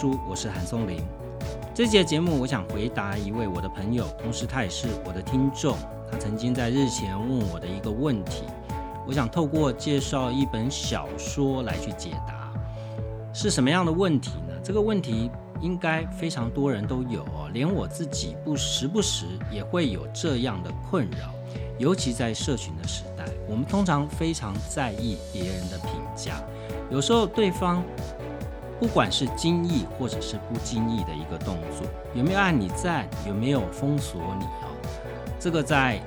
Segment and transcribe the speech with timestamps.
[0.00, 1.02] 书，我是韩松林。
[1.74, 5.76] 这节节目，我想回答一位我的朋友，同时他也是我的听众。
[6.08, 8.44] 他曾经在日前问我的一个问题，
[9.08, 12.48] 我想透过介绍一本小说来去解答。
[13.34, 14.54] 是什么样的问题呢？
[14.62, 21.34] 这个问题应该非常多人都有哦，连我自己不时不时也会有这样的困扰。
[21.76, 26.40] 尤其在社群的时代，我们通常非常在意别人的评价，
[26.88, 27.82] 有时候对方。
[28.80, 34.70] 不管是经意或者是不经意的一个动作，有没有按你赞，有没有封锁你哦，
[35.40, 36.00] 这个在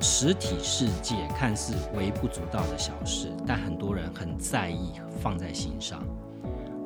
[0.00, 6.02] 实体世界看似微不足道的小事，但很多人很在意，放在心上。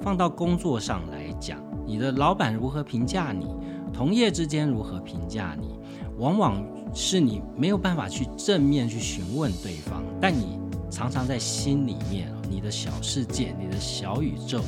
[0.00, 3.46] 放到工作上来讲，你的老板如何评价你，
[3.92, 5.78] 同业之间如何评价你，
[6.18, 10.58] 往往是你没有办法去正面去询问对方，但你
[10.90, 14.62] 常常在心里面，你的小世界，你的小宇宙。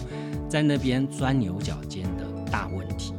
[0.50, 3.14] 在那边钻牛角尖的大问题。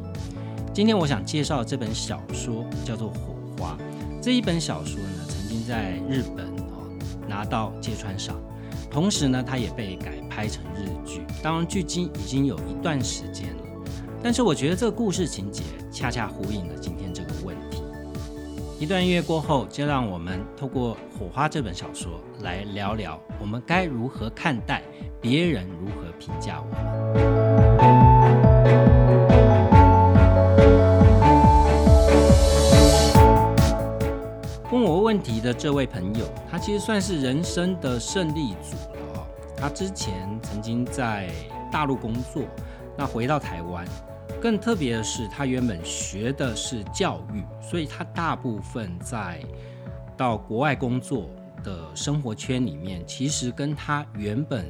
[0.74, 3.74] 今天我想介绍这本小说，叫做《火花》。
[4.22, 6.86] 这一本小说呢，曾经在日本哦
[7.26, 8.36] 拿到芥川赏，
[8.90, 11.22] 同时呢，它也被改拍成日剧。
[11.42, 13.62] 当然，距今已经有一段时间了。
[14.22, 17.82] 但是我觉得这个故事情节恰恰呼应了今天这个问题。
[18.78, 24.82] 一段音乐过后，就让我们透过《火花》这本小说来聊聊，我们该如何看待
[25.20, 26.91] 别人如何评价我们。
[35.12, 39.26] 问题的这位朋友，他其实算是人生的胜利组了哦。
[39.54, 41.30] 他之前曾经在
[41.70, 42.44] 大陆工作，
[42.96, 43.86] 那回到台湾，
[44.40, 49.38] 更特别的是，他原本学的是教育，所以他大部分在
[50.16, 51.28] 到国外工作
[51.62, 54.64] 的生活圈里面，其实跟他原本。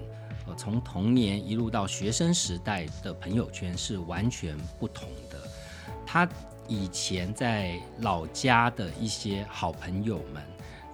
[0.49, 5.39] 呃，从童年一路到学生时代的朋友圈是完全不同的。
[6.05, 6.29] 他
[6.73, 10.43] 以前在老家的一些好朋友们，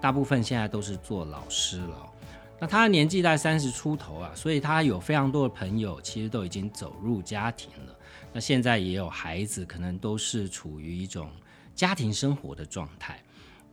[0.00, 2.12] 大部分现在都是做老师了。
[2.58, 7.96] 那他的年纪在三十出头啊，所以他有非常多的朋友，其实都已经走入家庭了。
[8.32, 11.30] 那现在也有孩子，可能都是处于一种
[11.76, 13.22] 家庭生活的状态。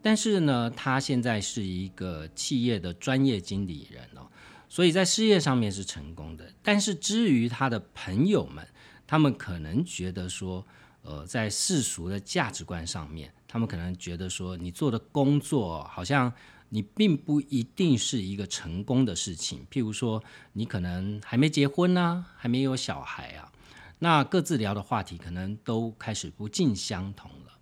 [0.04, 4.28] 但是呢，他现在是一个企业的专业经理人哦。
[4.70, 8.64] 所以在事业上面是成功的，但是至于他的朋友们，
[9.08, 10.64] 他们可能觉得说，
[11.06, 16.34] 呃，在世俗的价值观上面，他们可能觉得说，你做的工作好像
[16.70, 19.66] 你并不一定是一个成功的事情。
[19.72, 20.24] 譬如说，
[20.54, 23.52] 你可能还没结婚啊，还没有小孩啊，
[24.00, 27.54] 那各自聊的话题可能都开始不尽相同了。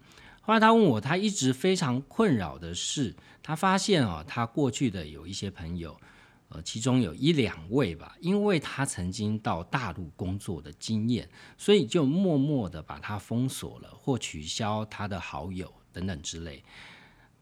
[0.41, 5.99] 后来他问我，他一直非常困扰的是，他发现哦，他过去的有一些朋友。
[6.53, 11.27] 呃，其中有一两位吧，因为他曾经到大陆工作的经验，
[11.57, 16.63] 所以就默默的把他封锁了，或取消他的好友等等之类。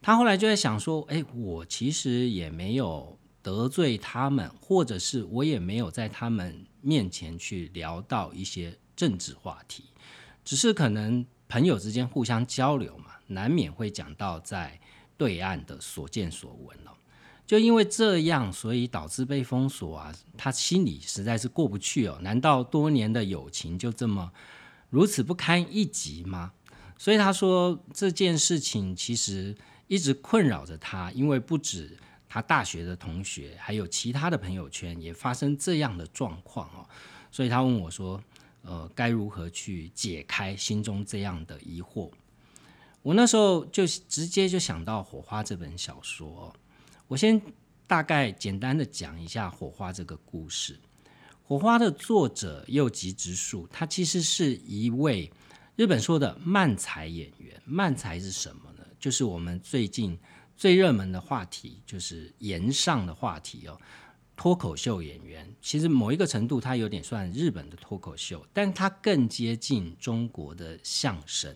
[0.00, 9.84] 他后来就在想说，哎，我其实也没有得罪他们，或者是我也没有在他们面前去聊到一些政治话题，
[10.42, 14.80] 只是可能朋友之间互相交流嘛，难免会讲到在
[15.18, 16.92] 对岸的所见所闻了。
[17.46, 22.18] 就因为这样，所以导致被封锁啊，他心里实在是过不去哦。
[22.22, 24.32] 难道多年的友情就这么
[24.88, 26.52] 如此不堪一击吗？
[26.96, 29.54] 所以他说这件事情其实
[29.88, 31.98] 一直困扰着他，因为不止
[32.28, 36.88] 他大学的同学，还有其他的朋友圈也发生这样的状况哦。
[37.30, 38.22] 所以他问我说
[38.62, 42.08] ：“呃，该如何去解开心中这样的疑惑？”
[43.02, 46.54] 我那时候就直接就想到《火花》这本小说。
[47.12, 47.38] 我先
[47.86, 50.72] 大概简单的讲一下《火花》这个故事。
[51.42, 55.30] 《火花》的作者右吉直树，他其实是一位
[55.76, 57.60] 日本说的漫才演员。
[57.66, 58.86] 漫才是什么呢？
[58.98, 60.18] 就是我们最近
[60.56, 63.78] 最热门的话题，就是言上的话题哦。
[64.34, 71.54] 脱口秀演员，其实某一个程度，他有点算日本的脱口秀，但他更接近中国的相声。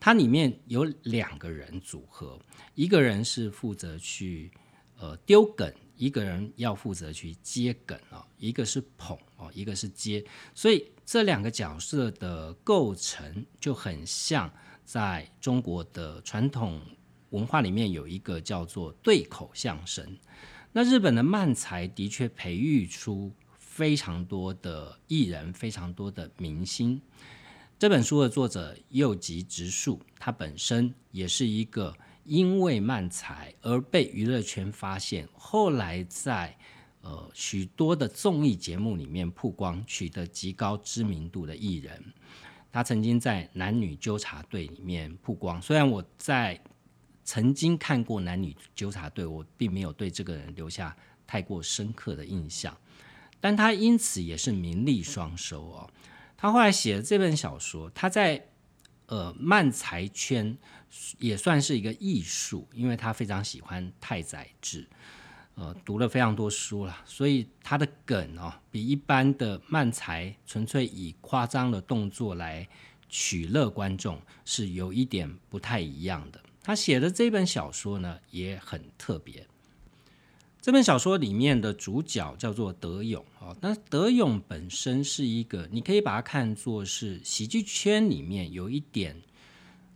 [0.00, 2.38] 它里面有两个人组合，
[2.74, 4.50] 一个人是负责去
[4.96, 10.24] 呃丢梗，一个人要负责去接梗哦，一个是捧哦，一个是接，
[10.54, 14.48] 所以这两个角色的构成就很像
[14.84, 16.80] 在中国的传统
[17.30, 20.16] 文化里面有一个叫做对口相声。
[20.72, 27.00] 那日本的漫才的确培育出非常多的艺人，非常多的明星。
[27.78, 36.58] 这本书的作者右吉直树，他本身也是一个因为漫才而被娱乐圈发现，后来在
[37.02, 42.02] 呃许多的综艺节目里面曝光，取得极高知名度的艺人。
[42.72, 46.60] 他曾经在男女纠察队里面曝光，虽然我在
[47.22, 50.96] 曾经看过男女纠察队，我并没有对这个人留下
[51.28, 52.76] 太过深刻的印象，
[53.38, 55.90] 但他因此也是名利双收哦。
[56.40, 58.46] 他后来写的这本小说，他在
[59.06, 60.56] 呃漫才圈
[61.18, 64.88] 也算是一个艺术，因为他非常喜欢太宰治。
[65.56, 72.68] 呃，读了非常多书了，所以他的梗哦，比一般的漫才纯粹以夸张的动作来
[73.08, 76.40] 取乐观众是有一点不太一样的。
[76.62, 79.44] 他写的这本小说呢，也很特别。
[80.60, 89.16] 这本小说里面的主角叫做德勇哦，那德勇本身是一个，你可以把它看作是喜剧圈里面有一点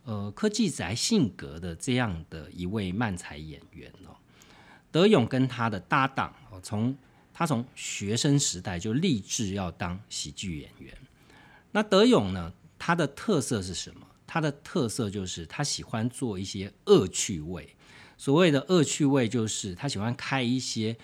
[0.04, 4.14] 呃科技宅性格的这样的一位漫才演员哦。
[4.90, 6.96] 德勇跟他的搭档哦，从
[7.34, 10.96] 他从学生时代就立志要当喜剧演员。
[11.72, 14.06] 那德勇呢，他的特色是什么？
[14.26, 17.74] 他的特色就是他喜欢做一些恶趣味。
[18.22, 20.96] 所谓的恶趣味，就是他喜欢开一些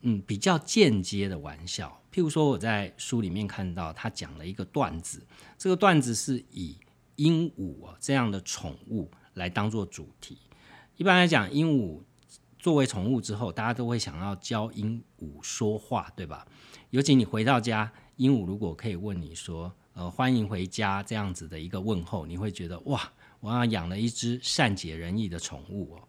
[0.00, 2.02] 嗯比较间接的玩笑。
[2.12, 5.24] 譬如说，我在书里面看到他讲了一个段子，
[5.56, 6.76] 这个段子是以
[7.14, 10.38] 鹦鹉啊这样的宠物来当做主题。
[10.96, 12.00] 一般来讲，鹦鹉。
[12.58, 16.44] 作为宠物之后，大家都会想要教鹦鹉说话，对吧？
[16.90, 26.02] 尤其你回到家，鹦鹉如果可以问你说“呃，欢迎回家”这样子的一个问候，你会觉得哇，我要养了一只善解人意的宠物哦。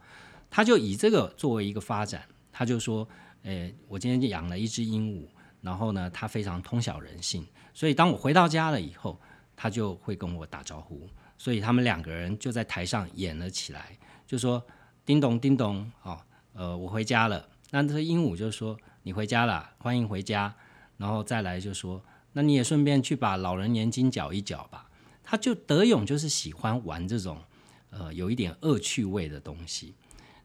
[0.51, 3.07] 他就以这个作为一个发展，他就说
[3.43, 5.25] ：“诶，我今天养了一只鹦鹉，
[5.61, 7.43] 然后呢，它非常通晓人性，
[7.73, 9.19] 所以当我回到家了以后，
[9.55, 11.09] 它就会跟我打招呼。
[11.37, 14.63] 所以他们两个人就在台上演了起来，就说
[15.03, 16.21] ：‘叮咚，叮咚，哦。’
[16.53, 17.47] 呃，我回家了。
[17.69, 20.53] 那这鹦鹉就说：“你回家了，欢迎回家。”
[20.97, 24.89] 然后再来就说：“那你也顺便去把老人年金缴一缴吧。”
[25.23, 27.41] 他就德勇就是喜欢玩这种
[27.89, 29.95] 呃有一点恶趣味的东西。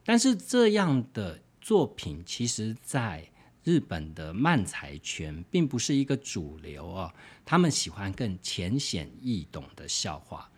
[0.07, 3.29] 但是这样的作品其实在
[3.65, 7.13] 日本的漫才圈并不是一个主流哦，
[7.43, 10.49] 他们喜欢更浅显易懂的笑话，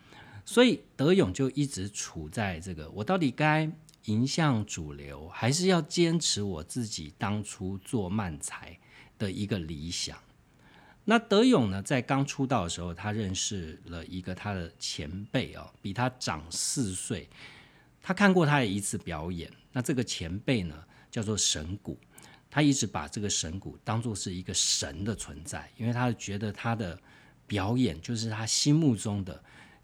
[0.44, 3.68] 所以德勇就一直处在这个我到底该。
[4.06, 8.76] 迎向主流，还是要坚持我自己当初做漫才
[9.18, 10.18] 的一个理想。
[11.04, 17.28] 那德勇呢，在刚出道的时候，他认识了一个他的前辈哦，比他长四岁。
[18.02, 19.50] 他看过他的一次表演。
[19.72, 20.74] 那这个前辈呢，
[21.10, 21.98] 叫做神谷。
[22.50, 26.98] 他一直把这个神谷当作是一个神的存在，因为他觉得他的
[27.46, 29.42] 表演就是他心目中的。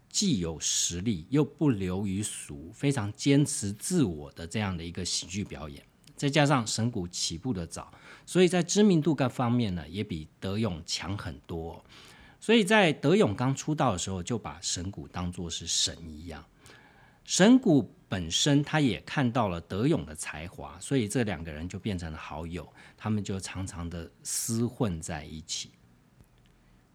[0.09, 5.83] 既有实力又不流于俗，非常坚持自我的这样的一个喜剧表演，
[6.15, 7.93] 再加上神谷起步的早，
[8.25, 11.85] 所以在知名度各方面呢，也比德勇强很多。
[12.39, 16.43] 所以在德勇刚出道的时候，就把神谷当作是神一样。
[17.25, 25.71] 神谷本身他也看到了德勇的才华，所以这两个人就变成了好友，他们就常常的厮混在一起。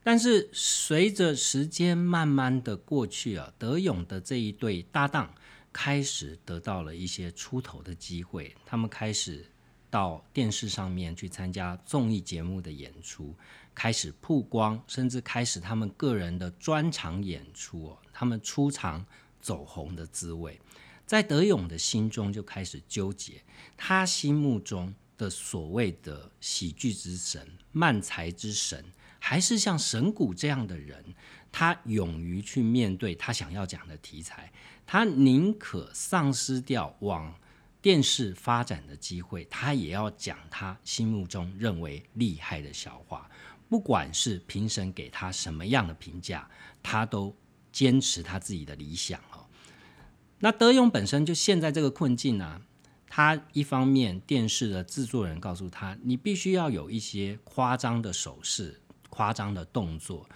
[0.03, 5.33] 但是随着时间慢慢的过去啊，德勇的这一对搭档
[5.73, 9.47] 开始得到了一些出头的机会，他们开始
[9.89, 13.33] 到电视上面去参加综艺节目的演出，
[13.75, 19.07] 开始曝光，甚至开始他们个人的专场演出哦，他们出场
[19.41, 20.61] 走红的滋味，
[21.07, 23.43] 在德勇的心中就开始纠结，
[23.77, 28.85] 他心目中的所谓的喜剧之神、漫才之神。
[29.25, 31.15] 还是像神谷这样的人，
[31.53, 34.53] 他勇于去面对他想要讲的题材，
[34.85, 37.33] 他宁可丧失掉往
[37.81, 43.31] 电视发展的机会，他也要讲他心目中认为厉害的笑话。
[43.69, 46.51] 不管是评审给他什么样的评价，
[46.83, 47.33] 他都
[47.71, 49.21] 坚持他自己的理想。
[50.43, 52.61] 那德勇本身就陷在这个困境啊，
[53.09, 58.81] 他一方面电视的制作人告诉他，你必须要有一些夸张的手势。
[59.15, 60.27] 夸张的动作，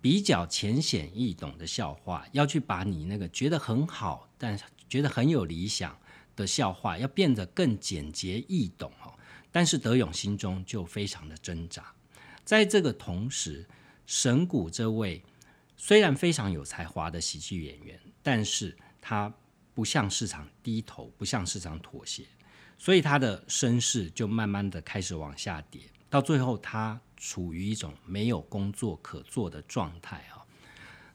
[0.00, 5.94] 比较浅显易懂的笑话，要去把你那个觉得很好，但觉得很有理想
[6.34, 9.12] 的笑话，要变得更简洁易懂哦。
[9.52, 11.92] 但是德勇心中就非常的挣扎。
[12.42, 13.68] 在这个同时，
[14.06, 15.22] 神谷这位
[15.76, 18.74] 虽然非常有才华的喜剧演员，但是
[19.06, 19.32] 他
[19.72, 22.24] 不向市场低头，不向市场妥协，
[22.76, 27.00] 所以他的身世就慢慢的开始往下跌，到最后他。
[27.18, 30.44] 处于一种没有工作可做的状态啊。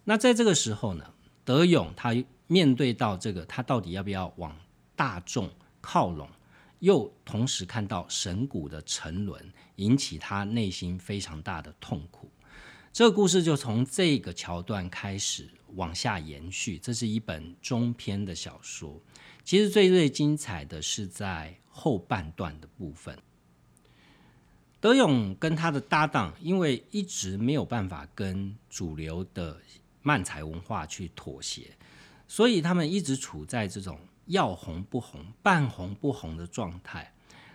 [0.04, 1.14] 那在这个时候呢，
[1.46, 2.12] 德勇他
[2.48, 4.58] 面对到这个，他到底要不要往
[4.96, 5.48] 大众
[5.80, 6.28] 靠拢，
[6.80, 12.32] 又同时看到神谷的沉沦，引起他内心非常大的痛苦。
[12.92, 16.78] 这个故事就从这个桥段开始往下延续。
[16.78, 19.02] 这是一本中篇的小说，
[19.44, 23.18] 其实最最精彩的是在后半段的部分。
[24.80, 29.62] 德勇跟他的搭档，因为一直没有办法跟主流的
[30.02, 31.78] 漫才文化去妥协，
[32.28, 37.14] 所以他们一直处在这种要红不红、半红不红的状态。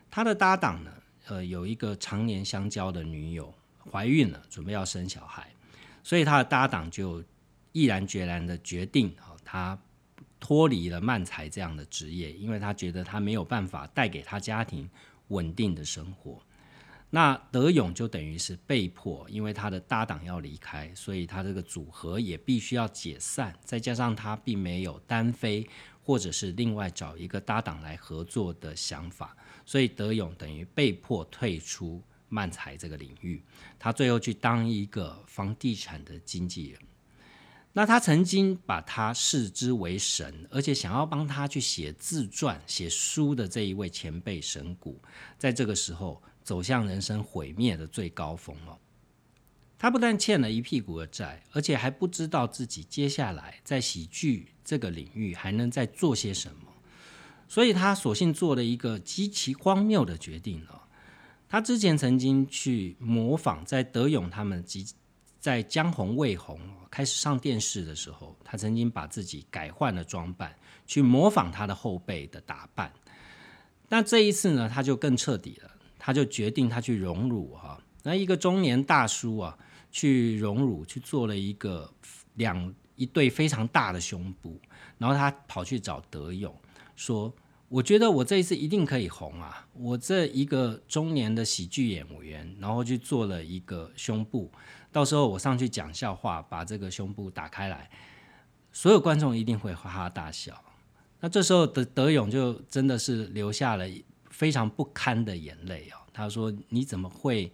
[0.09, 0.93] 他的搭档呢，
[1.27, 3.53] 呃，有一个常年相交的女友
[3.91, 5.53] 怀孕了，准备要生小孩，
[6.05, 7.25] 所以他的搭档就
[7.77, 9.79] 毅然决然的决定啊，他
[10.41, 14.89] 脱离了漫才这样的职业，因为他觉得他没有办法带给他家庭
[15.29, 16.41] 稳定的生活。
[17.11, 23.55] 那德勇就等于是被迫，因为他的搭档要离开，所以他这个组合也必须要解散。
[23.63, 25.69] 再加上他并没有单飞，
[26.03, 33.43] 或者是另外找一个搭档来合作的想法，所以德勇等于被迫退出漫才这个领域。
[33.79, 36.81] 他最后去当一个房地产的经纪人。
[37.77, 44.99] 那他曾经把他视之为神，而且想要帮他去写自传、写书的这一位前辈神谷，
[45.39, 46.21] 在这个时候。
[46.47, 48.79] 走向人生毁灭的最高峰了。
[49.77, 56.73] 他不但欠了一屁股的债，而且还不知道自己接下来在喜剧这个领域还能再做些什么。
[57.49, 60.85] 所以他索性做了一个极其荒谬的决定了。
[61.49, 64.87] 他之前曾经去模仿，在德勇他们及
[65.41, 66.61] 在江红未红
[66.97, 72.91] 开始上电视的时候，他曾经把自己改换了装扮，去模仿他的后辈的打扮。
[73.91, 75.71] 那这一次呢，他就更彻底了。
[75.99, 79.59] 他就决定他去荣辱哈，那一个中年大叔啊，
[79.91, 81.93] 去荣辱去做了一个
[82.37, 84.59] 两一对非常大的胸部，
[84.97, 86.55] 然后他跑去找德勇
[86.95, 87.31] 说
[87.69, 89.67] ：“我觉得我这一次一定可以红啊！
[89.75, 94.51] 我这一个中年的喜剧演员，然后去做了一个胸部，
[94.97, 97.91] 到时候我上去讲笑话，把这个胸部打开来，
[98.73, 100.59] 所有观众一定会哈哈大笑。
[101.21, 103.87] 那这时候德德勇就真的是流下了。”
[104.31, 107.51] 非常不堪的眼泪哦，他说：“你怎么会，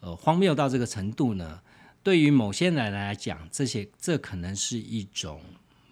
[0.00, 1.60] 呃，荒谬到这个程度呢？
[2.02, 5.40] 对于某些人来讲，这些这可能是一种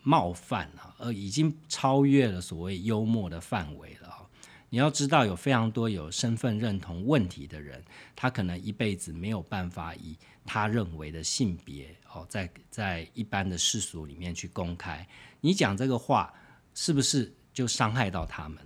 [0.03, 4.29] 冒犯啊，而已经超越了所谓幽默的范围了
[4.71, 7.85] 你要知道，有非常多有身份认同问题的人，
[8.17, 15.07] 他可能一辈子没有办法以他认为的性别哦，在在一般的世俗里面去公开。
[15.41, 16.33] 你讲这个话，
[16.75, 18.59] 是不是就伤害到他们？”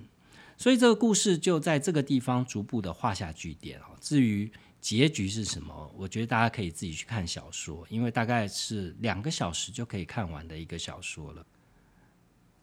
[0.59, 3.97] 所以这个故事就在这个地方逐步的画下句点哦。
[4.01, 11.45] 至于结局是什么，我觉得大家可以自己去看小说，因为大概是两个小时就可以看完的一个小说了。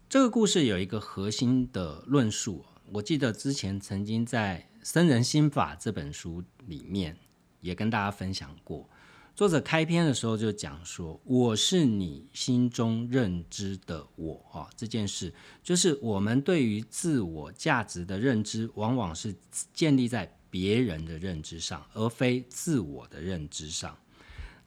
[0.09, 7.15] 这个故事有一个核心的论述，我记得之前曾经在《僧人心法》这本书里面
[7.61, 8.89] 也跟大家分享过。
[9.35, 19.35] 作者开篇的时候就讲说：“我是你心中认知的我啊，这件事就是我们对于自我价值的认知，往往是
[19.73, 23.97] 建立在别人的认知上，而非自我的认知上。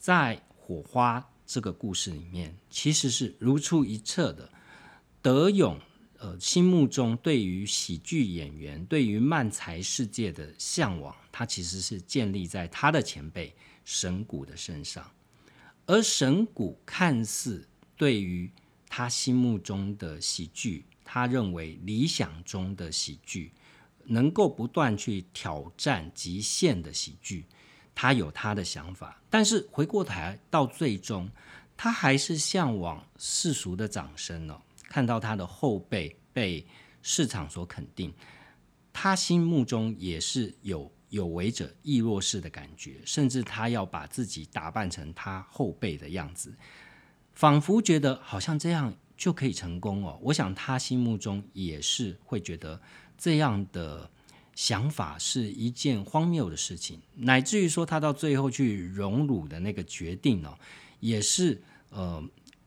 [0.00, 4.50] 在火花这个故事里面，其实是如出一辙的。
[5.22, 5.80] 德勇
[6.40, 13.54] 心目中对于喜剧演员、对于漫才世界的向往，他其实是建立在他的前辈。”
[13.88, 15.08] 神谷的身上，
[15.86, 17.64] 而神谷看似
[17.96, 18.50] 对于
[18.88, 23.52] 他心目中的喜剧，他认为理想中的喜剧，
[24.04, 27.44] 能够不断去挑战极限的喜剧，
[27.94, 29.22] 他有他的想法。
[29.30, 31.30] 但是回过头来到最终，
[31.76, 34.60] 他还是向往世俗的掌声哦。
[34.88, 36.66] 看到他的后辈被
[37.02, 38.12] 市场所肯定，
[38.92, 40.90] 他心目中也是有。
[41.10, 46.52] 有为者亦若是的感觉，甚至他要把自己打扮成他后辈的样子，
[47.32, 50.18] 仿佛觉得好像这样就可以成功哦。
[50.20, 52.82] 我想他心目中也是会觉得
[53.16, 54.10] 这样的
[54.56, 60.58] 想法是一件荒谬的事情，乃至于说他到最后去荣辱的那个决定哦，
[60.98, 62.22] 也是呃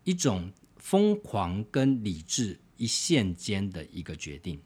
[0.05, 0.49] 一种
[0.89, 4.59] 疯狂跟理智一线间的一个决定，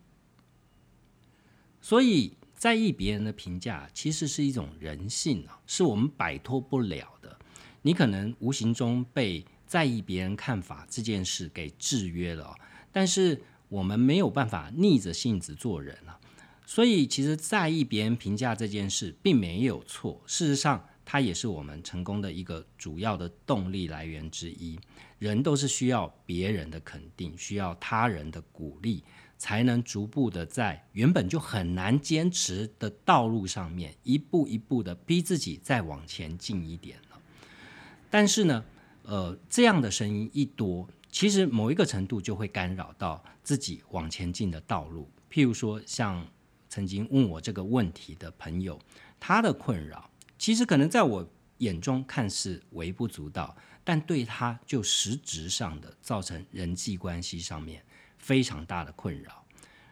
[1.82, 2.38] 所以。
[2.56, 7.38] 在意别人的评价，其实是一种人性啊，是我们摆脱不了的。
[7.82, 12.56] 你可能无形中被在意别人看法这件事给制约了，
[12.94, 16.18] 但是我们没有办法逆着性子做人啊。
[16.66, 20.22] 所以，其实在意别人评价这件事并没有错。
[20.26, 24.80] 事实上，它也是我们成功的一个主要的动力来源之一。
[25.20, 29.04] 人都是需要别人的肯定，需要他人的鼓励。
[29.36, 36.98] 才能逐步的在原本就很难坚持的道路上面，一步一步的逼自己再往前进一点。
[38.10, 38.64] 但是呢，
[39.02, 45.10] 呃，这样的声音一多，其实某一个程度就会干扰到自己往前进的道路。
[45.30, 46.26] 譬如说，像
[46.70, 48.80] 曾经问我这个问题的朋友，
[49.20, 50.10] 他的困扰，
[50.44, 51.26] 其实可能在我
[51.60, 57.82] 眼中看似微不足道，但对他就实质上的造成人际关系上面
[58.18, 59.46] 非常大的困扰。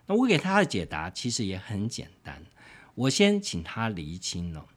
[0.05, 2.45] 那我给他的解答其实也很简单，
[2.95, 4.67] 我先请他厘清了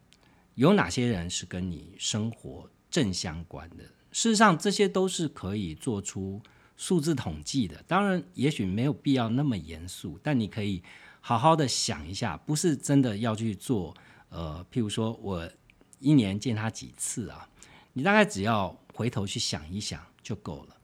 [0.54, 3.82] 有哪些人是跟你生活正相关的。
[4.12, 6.40] 事实上，这些都是可以做出。
[6.76, 10.82] 数字统计的，当然也许没有必要那么严肃，但你可以
[11.20, 13.92] 好好的想一下，不是真的要去做。
[14.28, 15.48] 呃，譬如说我
[16.00, 17.48] 一年见他几次啊，
[17.92, 20.76] 你大概只要回头去想一想就够了。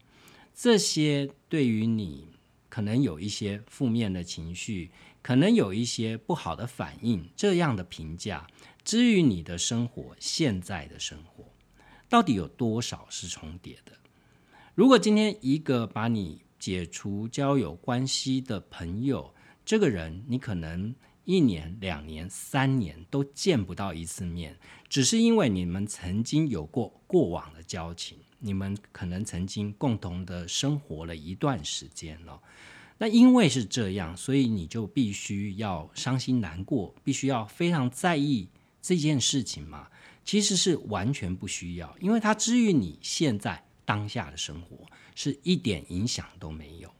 [0.54, 2.28] 这些对于你
[2.68, 4.90] 可能有一些负面的情绪，
[5.22, 8.46] 可能有一些不好的反应，这样的评价，
[8.84, 11.44] 至于你的生活现在的生活，
[12.08, 13.92] 到底有多少是重叠的？
[14.74, 20.94] 如果今天一个把你解除交友关系的朋友，这个人你可能
[21.30, 24.58] 一年、两年、三年都见不到一次面，
[24.88, 32.40] 只是因为你们曾经有过过往的交情，你们可能曾经共同的生活了一段时间了。
[32.98, 38.48] 那因为是这样，所以你就必须要伤心难过，必须要非常在意
[38.82, 39.88] 这件事情嘛？
[40.24, 43.64] 其实是完全不需要，因为它之于你现在。
[43.82, 46.94] 当下的生活是一点影响都没有。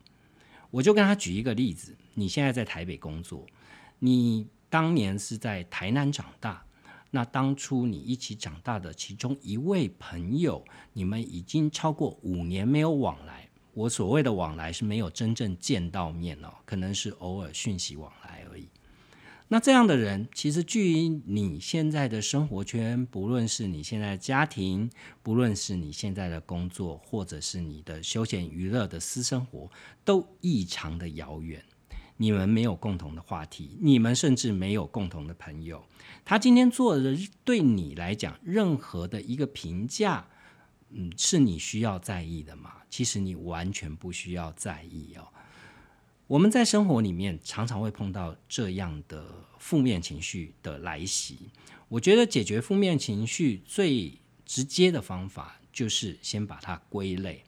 [0.72, 3.46] 我就跟他举一个例子：你现在在台北工作，
[4.00, 6.64] 你当年是在台南长大，
[7.10, 13.48] 那当初你一起长大的其中一位朋友，你们已经超过五年没有往来。
[13.72, 18.68] 我所谓的往来是没有真正见到面哦，可能是偶尔讯息往来而已。
[19.48, 24.88] 那这样的人，其实距离你现在的生活圈，不论是你现在的家庭，
[25.22, 29.68] 不论是你现在的工作，或者是你的休闲娱乐的私生活，
[30.04, 31.64] 都异常的遥远。
[32.20, 35.82] 你们没有共同的话题，你们甚至没有共同的朋友。
[36.22, 40.28] 他今天做的对你来讲，任何的一个评价，
[40.90, 42.74] 嗯，是你需要在意的吗？
[42.90, 45.28] 其实你完全不需要在意哦。
[46.26, 49.24] 我们在生活里面常常会碰到这样的
[49.58, 51.48] 负面情绪的来袭。
[51.88, 57.42] 我觉得解决负面情绪最直接的方法就是先把它归类，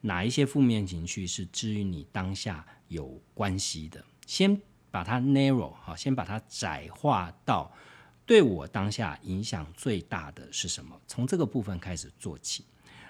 [0.00, 7.70] 哪一些负面情绪是至于你当下有关系的，先把它 narrow 哈，先把它窄化到
[8.26, 12.64] 对我当下影响最大的是什么，从这个部分开始做起。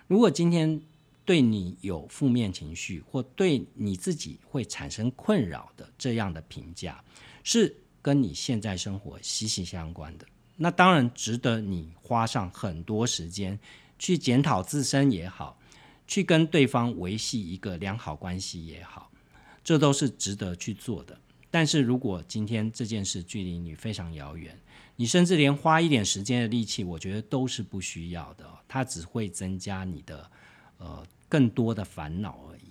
[0.06, 0.80] 如果今天，
[1.24, 7.04] 对你有负面情绪，或对你自己会产生困扰的这样的评价，
[7.44, 10.26] 是跟你现在生活息息相关的。
[10.56, 13.58] 那当然值得你花上很多时间
[13.98, 15.58] 去检讨自身也好，
[16.06, 19.07] 去跟对方维系一个良好关系也好，
[19.68, 21.18] 这都是值得去做的。
[21.50, 24.58] 但是如果今天这件事距离你非常遥远，
[24.96, 28.46] 你甚至连花一点时间的力气，我觉得都是不需要的。
[28.66, 30.30] 它只会增加你的
[30.78, 31.06] 呃。
[31.30, 32.70] 更多的烦恼而已。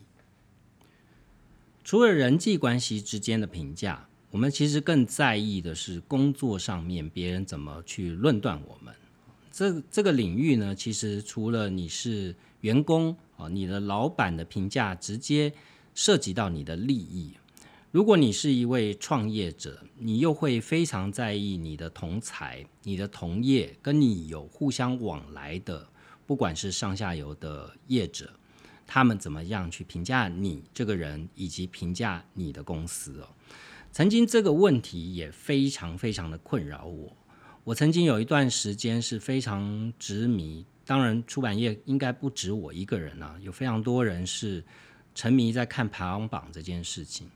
[1.84, 8.92] 除了人际关系之间的评价，我们其实更在意的是工作上面别人怎么去论断我们。
[9.52, 15.54] 这这个领域呢，其实除了你是员工啊，你的老板的评价直接
[15.98, 17.34] 涉及到你的利益。
[17.90, 25.90] 如果你是一位创业者，你又会非常在意你的同才、你的同业跟你有互相往来的，
[26.28, 28.32] 不管是上下游的业者。
[28.86, 33.28] 他们怎么样去评价你这个人，以及评价你的公司哦？
[33.92, 37.12] 曾经这个问题也非常非常的困扰我。
[37.64, 44.64] 我曾经有一段时间是非常执迷，当然出版业应该不止我一个人啊，有非常多人是
[45.18, 47.28] 沉迷在看排行榜这件事情。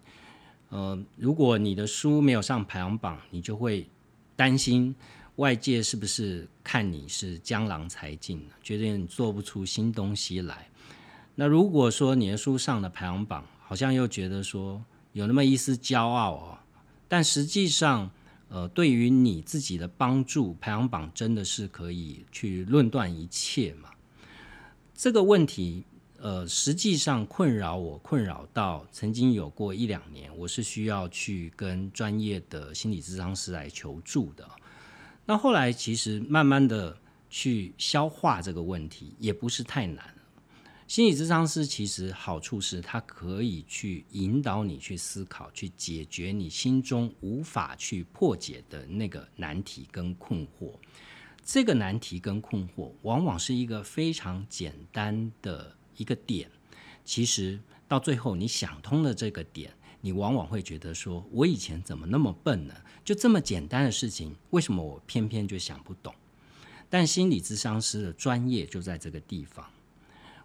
[0.70, 3.90] 呃，如果你的书没有上排行榜，你就会
[4.36, 4.94] 担心
[5.38, 10.70] 外界是不是看你是江郎才尽，觉得你做不出新东西来。
[11.34, 14.80] 那如果说你的书上了排行榜，好像又觉得说
[15.14, 16.60] 有那么一丝骄傲哦，
[17.08, 18.12] 但实际上，
[18.50, 23.90] 呃，对于你自己的帮助，排行榜真的是可以去论断一切嘛？
[24.94, 25.84] 这个问题，
[26.24, 34.48] 呃，实际上困扰我，困扰到曾经有过一两年，我是需要去跟专业的心理咨商师来求助的。
[35.26, 36.96] 那后来其实慢慢的
[37.28, 40.14] 去消化这个问题，也不是太难。
[40.88, 50.74] 心理咨商师其实好处是，它可以去引导你去思考，去解决你心中无法去破解的那个难题跟困惑。
[51.44, 56.50] 这个难题跟困惑，往往是一个非常简单的一个点。
[57.04, 62.74] 其实到最后，你想通了这个点，你往往会觉得说：“我以前怎么那么笨呢？
[63.04, 66.14] 就这么简单的事情，为什么我偏偏就想不懂？”
[66.90, 69.66] 但心理咨商师的专业就在这个地方。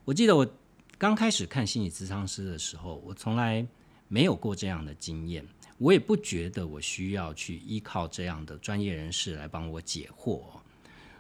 [0.05, 0.49] 我记得我
[0.97, 3.67] 刚开始看心理咨商师的时候，我从来
[4.09, 5.45] 没有过这样的经验，
[5.79, 10.41] 我也不觉得我需要去依靠这样的专业人士来帮我解惑。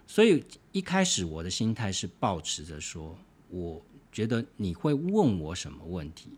[0.06, 3.84] 所以一开始我的心态是保持着说，我
[4.16, 6.30] 觉得你会问我什么问题，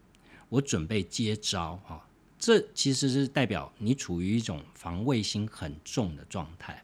[0.48, 2.04] 我准备接招啊。
[2.36, 6.82] 这其实是代表你处于一种防卫心很重的状态。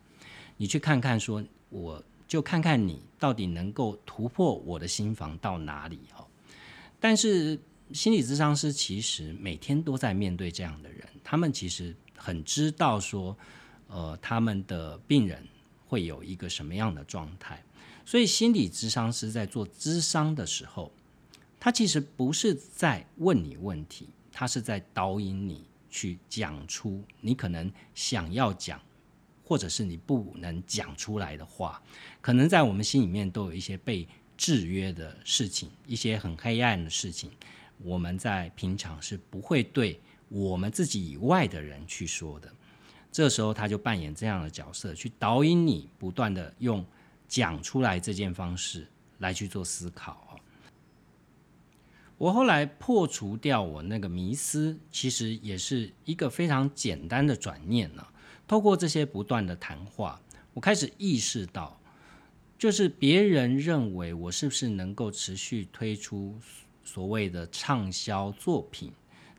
[0.57, 2.01] 你去看看，说我。
[2.27, 6.27] 就看看你到底能够突破我的心房到哪里哈。
[6.99, 7.57] 但是
[7.93, 13.37] 心理咨商师其实每天都在面对这样的人，他们其实很知道说，
[13.89, 15.47] 呃，他们的病人
[15.87, 17.63] 会有一个什么样的状态。
[18.05, 20.93] 所以心理咨商师在做咨商的时候，
[21.59, 28.81] 他其实不是在问你问题，他是在导引你去讲出你可能想要讲。
[29.47, 31.83] 或者是你不能讲出来的话，
[32.23, 37.31] 可能在我们心里面都有一些被制约的事情，一些很黑暗的事情，
[37.83, 42.51] 我们在平常是不会对我们自己以外的人去说的。
[43.13, 46.83] 这时候他就扮演这样的角色，去导引你不断的用
[47.35, 48.87] 讲出来这件方式
[49.19, 50.39] 来去做思考。
[52.17, 58.07] 我后来破除掉我那个迷思，其实也是一个非常简单的转念呢。
[58.47, 60.21] 透过这些不断的谈话，
[60.53, 61.81] 我开始意识到，
[62.57, 66.39] 就是别人认为我是不是能够持续推出
[66.85, 68.93] 所谓的畅销作品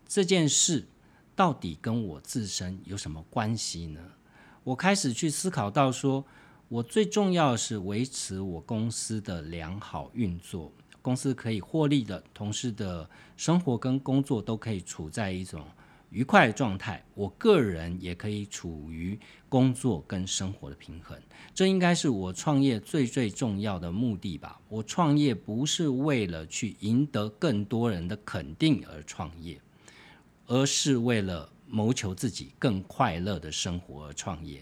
[0.06, 0.86] 这件事，
[1.34, 4.02] 到底跟我自身有什么关系呢？
[4.66, 6.26] 我开始去思考到，说
[6.76, 10.70] 我最重要的是维持我公司的良好运作，
[11.02, 15.66] 公司可以获利的同事的生活跟工作都可以处在一种。
[16.10, 21.18] 愉快的状态，我个人也可以处于工作跟生活的平衡，
[21.54, 24.60] 这应该是我创业最最重要的目的吧。
[24.68, 29.58] 我创业不是为了去赢得更多人的肯定而创业，
[30.46, 34.62] 而是为了谋求自己更快乐的生活而创业。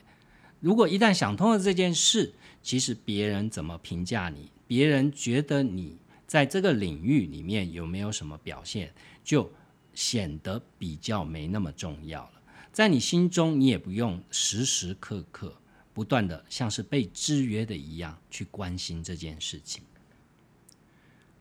[0.64, 8.92] 如果一旦想通了这件事，其实别人怎么评价你，别人觉得你在这个领域里面有没有什么表现，
[9.24, 9.52] 就。
[9.96, 15.56] 显得比较没那么重要了，在你心中，你也不用时时刻刻
[15.94, 19.84] 不断的像是被制约的一样去关心这件事情。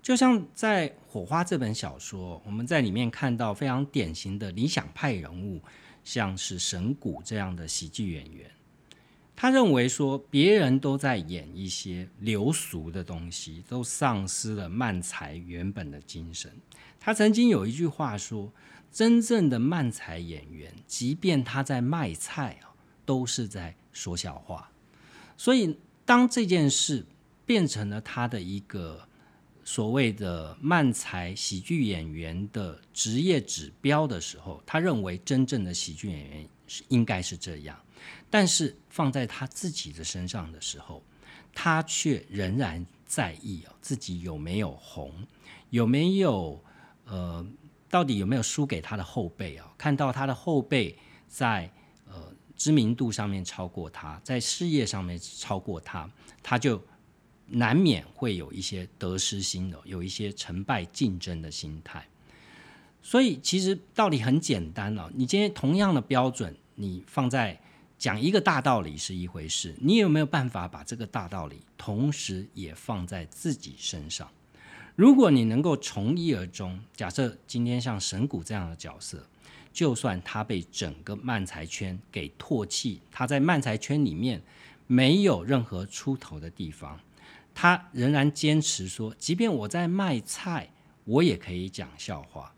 [0.03, 5.59] 就像在《火花》这本小说，我们在里面看到非常典型的理想派人物，
[6.05, 8.51] 像是神谷这样的喜剧演员，
[9.35, 16.53] 他认为说别人都在演一些流俗的东西，都丧失了漫才原本的精神。
[17.01, 18.53] 他曾经有一句话说
[18.93, 22.71] ：“真正的漫才演员，即便他在卖菜啊，
[23.05, 24.71] 都是在说笑话。”
[25.37, 27.05] 所以，当这件事
[27.45, 29.09] 变成了他的一个
[29.65, 37.77] 所谓的漫才喜剧演员的职业指标的时候，他认为真正的喜剧演员是应该是这样。
[38.31, 41.03] 但是放在他自己的身上的时候，
[41.55, 45.27] 他却仍然在意哦自己有没有红，
[45.71, 46.63] 有没有。
[47.05, 47.45] 呃，
[47.91, 49.71] 到底有没有输给他的后辈啊？
[49.77, 51.71] 看到他的后辈在
[52.07, 56.09] 呃知名度上面超过他，在事业上面超过他，
[56.45, 56.81] 他就
[57.49, 62.07] 难免会有一些得失心的，有一些成败竞争的心态。
[63.03, 67.61] 所以其实道理很简单了，你今天同样的标准，你放在
[68.03, 74.29] 讲一个大道理是一回事，你有没有办法把这个大道理同时也放在自己身上？
[74.97, 79.25] 如果你能够从一而终，假设今天像神谷这样的角色，
[79.73, 84.43] 就算他被整个漫才圈给唾弃，他在漫才圈里面
[84.89, 86.99] 没有任何出头的地方，
[87.55, 90.69] 他仍然坚持说，即便我在卖菜，
[91.05, 92.53] 我也可以讲笑话。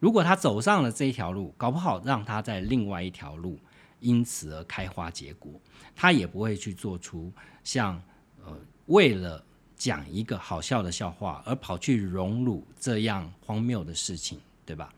[0.00, 3.58] 如果他走上了这一条路，搞不好让他在另外一条路
[4.02, 5.50] 因此而开花结果，
[5.96, 7.32] 他也不会去做出
[7.64, 8.02] 像
[8.44, 8.54] 呃
[8.88, 9.42] 为了。
[9.74, 14.94] 讲一个好笑的笑话，而跑去荣辱这样荒谬的事情，对吧？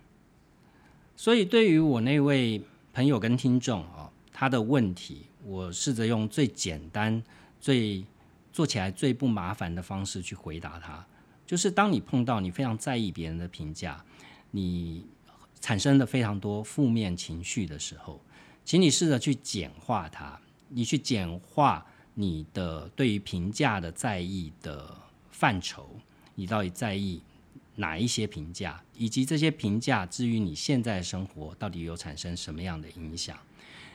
[1.17, 2.63] 所以，对于我那位
[2.93, 7.25] 朋友跟听众啊，他的问题，我试着用最简单、
[7.59, 8.05] 最
[8.53, 11.03] 做起来最不麻烦的方式去回答他，
[11.47, 14.05] 就就是当你碰到你非常在意别人的评价，
[14.51, 15.07] 你
[15.61, 18.21] 产生了非常多负面情绪的时候，
[18.65, 24.97] 请你试着去简化它，你去简化你的对于评价的在意的
[25.31, 25.97] 范畴，
[26.35, 27.21] 你到底在意
[27.77, 33.39] 哪一些评价，以及这些评价至于你现在的生活到底有产生什么样的影响？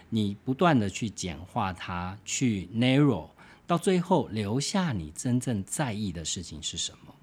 [0.09, 3.29] 你不断的去简化它，去 narrow，
[3.65, 7.15] 到最后留下你真正在意的事情是什么？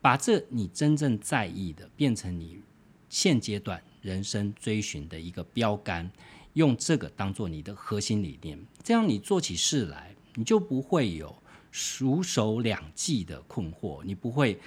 [0.00, 2.60] 把这你真正在意的变成你
[3.08, 6.10] 现阶段人生追寻的一个标杆，
[6.56, 11.34] 用这个当做你的核心理念，这样你做起事来，你就不会有
[11.70, 14.58] 熟手两计的困惑，你不会。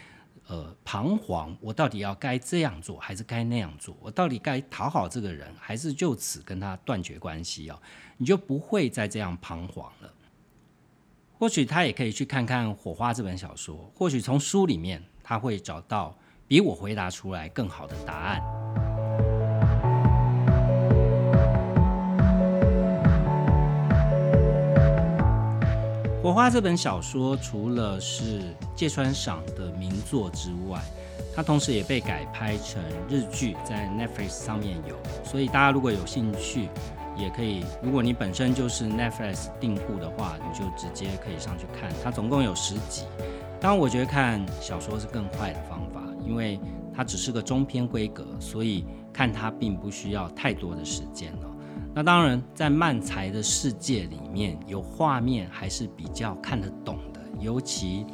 [0.48, 3.96] 呃，彷徨，我到底要该这样做还是该那样做？
[4.02, 7.80] 我到底该讨好这个人，还是就此跟他断绝关系哦？
[8.18, 10.12] 你就不会再这样彷徨了。
[11.38, 18.42] 或许他也可以去看看《火花》这本小说，或许从书里面他会找到比我回答出来更好的答案。
[26.22, 30.82] 《火花》这本小说除了是芥川赏的名作之外，
[31.34, 34.98] 它同时也被改拍成日剧，在 Netflix 上面有。
[35.24, 36.68] 所以大家如果有兴趣，
[37.16, 37.64] 也可以。
[37.82, 41.90] 如果你本身就是 Netflix 订户的话，你就直接可以上去看。
[42.04, 43.06] 它总共有十集。
[43.62, 46.60] 当然，我觉得看小说是更快的方法，因为
[46.94, 51.48] 它只是个中篇规格，所以看它并不需要太多的时间了。
[51.94, 57.20] 那当然，在漫才的世界里面，有画面还是比较看得懂的。
[57.40, 58.06] 尤其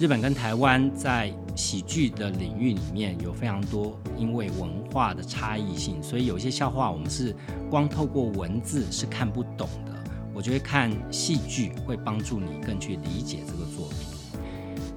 [0.00, 7.34] 日本跟台湾在喜剧的领域里面有非常多因为文化的差异性，所以有些笑话我们是
[7.70, 9.92] 光透过文字是看不懂的。
[10.32, 14.40] 我觉得看戏剧会帮助你更去理解这个作品。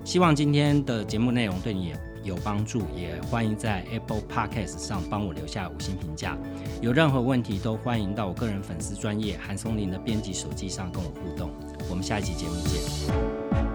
[0.03, 1.93] 希望今天的节目内容对你。
[2.27, 6.37] 有帮助，也欢迎在 Apple Podcast 上帮我留下五星评价。
[6.81, 11.49] 有任何问题都欢迎到我个人粉丝专业韩松林的编辑手机上跟我互动。
[11.89, 13.66] 我们下一期节目见。